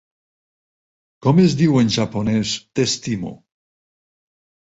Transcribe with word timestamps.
Com 1.25 1.41
es 1.43 1.53
diu 1.59 1.75
en 1.81 1.91
japonès 1.97 2.53
't'estimo'? 2.55 3.35